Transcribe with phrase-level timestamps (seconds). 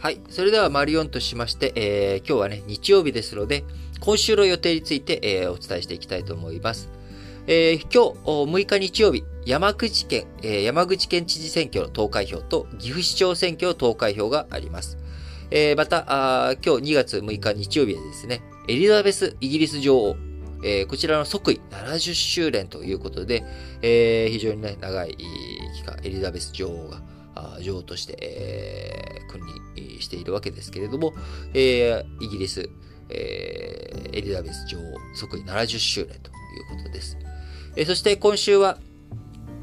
[0.00, 0.20] はい。
[0.30, 3.64] それでは、マリオンとしまして、えー、今日はね、日曜日ですので、
[3.98, 6.88] 今週の予定について、えー、お伝えしていきたいと思います。
[7.48, 14.98] えー、今日、6日日曜日、山口県、えー、山口県知事選挙の投開票と岐阜市長選挙の投開票があります。
[15.50, 20.16] えー、また、今日2月6日日曜日ですね、エリザベスイギリス女王、
[20.62, 23.42] えー、こちらの即位70周年ということで、
[23.82, 25.16] えー、非常にね、長い
[25.74, 27.02] 期間、エリザベス女王が、
[27.60, 28.97] 女王として、え、
[29.28, 29.40] 君
[29.76, 31.14] 臨しているわけですけれども、
[31.54, 32.68] えー、イギリス、
[33.10, 34.82] えー、エリザベス女王
[35.14, 37.16] 即位70周年ということです。
[37.76, 38.78] えー、そして今週は、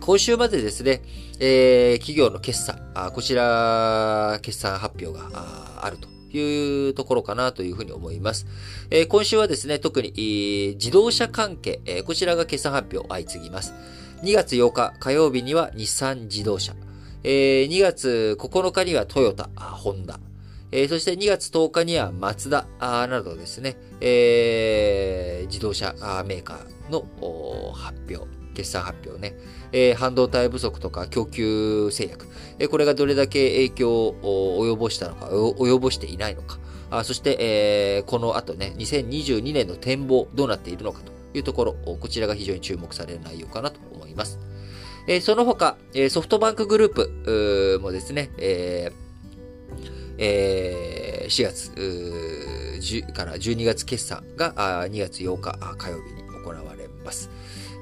[0.00, 1.02] 今週までですね、
[1.40, 8.46] えー、企業の決算、あこちら、決算発表があるというところかなというふうに思います。
[8.90, 13.74] えー、今週はですね、特に、えー、自動車関係、えー、こちらが決算発表相次ぎます。
[14.22, 16.74] 2月8日火曜日には日産自動車、
[17.28, 20.20] えー、2月9日にはトヨタ、ホンダ、
[20.70, 25.92] えー、そして2月10日にはマツダなどですね、えー、自動車
[26.24, 27.04] メーカーの
[27.72, 29.34] 発表、決算発表ね、
[29.72, 32.28] えー、半導体不足とか供給制約、
[32.60, 44.38] え、これがどれだけ影響を及ぼしたのか、及ぼしていないのか、あそして、え、この後ね、2022年の展望どうなっているのかというところ、こちらが非常に注目される内容かなと思います。
[45.06, 48.90] えー、その他、え、ソフトバンクグループもですね、え
[50.18, 56.15] えー、4月から12月決算が2月8日火曜日
[56.46, 57.30] 行われます。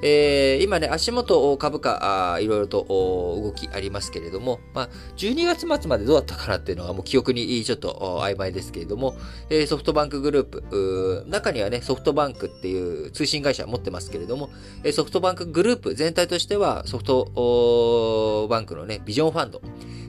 [0.01, 9.15] えー、今ね、足元株価、いろいろと動きありますけれども、まあ、12月末までどうだったかなっていうのはもう記憶にちょっと曖昧ですけれども、
[9.49, 14.49] えー、ソフトバンクグループ、中にはね、ソフトバンクっていう通信会社持ってますけれども、
[14.91, 19.61] ソフトバンクグループ全体としてはソフトバンクのね、ビジョンファンド、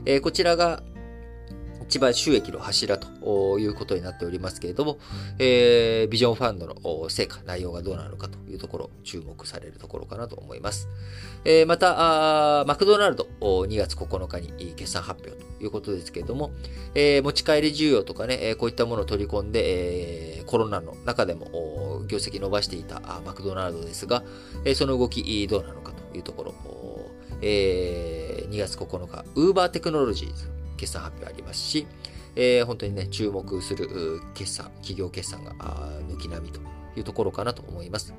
[0.05, 0.83] えー、こちらが
[1.87, 4.97] 一番収益の柱ということになっておりますけれども、
[5.39, 10.89] えー、ビジョンファンドの成果、内容がどうなのかというところ、注目されるところかなと思います。
[11.45, 16.51] えー、また、マクドナルド、2月9日に決算発表ということですけれども、
[16.93, 24.23] えー、持ち帰り需要とかね、こういったものを取り込んで、えー、コロナの中でも業績伸ばしていたマクドナルドですが、
[24.75, 26.53] その動きどうなのかというところ、
[27.41, 31.87] えー、2月9日、ウーバーテクノロジーズ、決算発表ありますし、
[32.35, 35.53] えー、本当にね、注目する決算、企業決算が
[36.07, 36.61] 軒並みと
[36.95, 38.13] いうところかなと思います。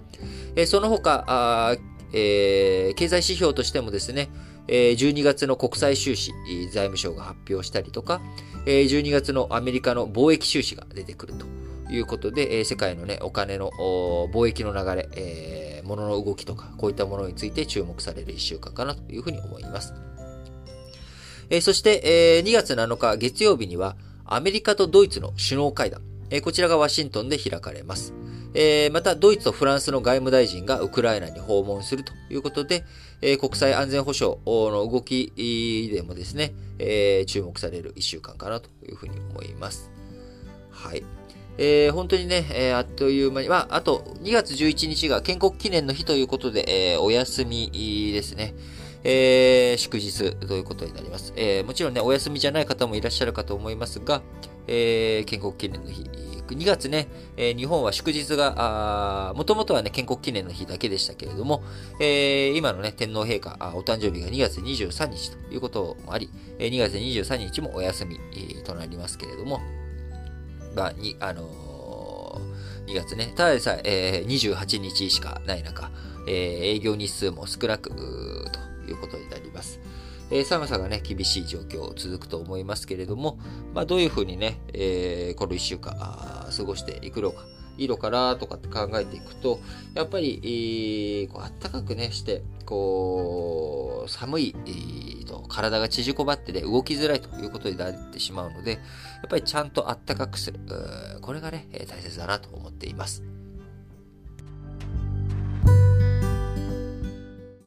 [0.57, 1.77] えー、その他、
[2.13, 4.29] えー、経済指標としてもですね、
[4.69, 6.33] 12月の国際収支、
[6.65, 8.21] 財務省が発表したりとか、
[8.67, 11.47] 12月のアメリカの貿易収支が出てくると
[11.91, 19.95] いうことで、世界のね、お金の貿易の流れ、えー、物の動きとか、こういったものについて注目される1週間かなというふうに思います。
[21.51, 28.13] えそして、え2月7日月曜日には、アメリカとドイツの首脳会談、えこちらがワシントンで開かれます。
[28.55, 32.85] えまた、ドイツとフランスの外務大臣がウクライナに訪問するということで、
[33.23, 35.33] え国際安全保障の動き
[35.93, 39.91] でもですね、え注目される1週間かなというふうに思います。
[40.71, 41.03] はい。
[41.59, 47.71] えー、本当にね、えー、あっという間に、まあ、あと2月11日が建国記念の日ということで、えー、お休み
[48.13, 48.55] ですね。
[49.05, 51.33] えー、祝日ということになります。
[51.37, 54.23] えー、もちろんね、お休みじゃない方もいらっしゃるかと思いますが、
[54.67, 56.05] えー、建国記念の日、
[56.55, 61.63] 2月ね、え、日本は祝日が、もともとはね、建国記念の日だけでしたけれども、
[62.01, 68.19] え、今のね、天皇陛下、お誕生日が2月23日ということもあり、2月23日もお休み、
[68.65, 69.61] となりますけれども、
[70.75, 72.41] まあ、に、あの、
[72.87, 75.91] 2月ね、ただでさえ、えー、28日しかない中、
[76.27, 76.35] えー、
[76.77, 77.91] 営業日数も少なく、
[78.51, 79.81] ということになります。
[80.31, 83.39] えー、寒さがね、厳しい状況続くと思いますけれども、
[83.75, 87.45] まあ、どういうふうにね、えー、この1週間過ごしていくのか、
[87.79, 89.61] いいのかなとかって考えていくと、
[89.95, 98.81] やっぱり、えー、こう暖かくね、して、こう、寒い、えー、と体が縮こまってね、動きづらいということになってしまうので、やっ
[99.31, 100.59] ぱりちゃんと暖かくする。
[101.23, 103.23] これがね、大切だなと思っています。